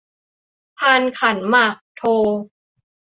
[0.79, 2.03] พานขันหมากโท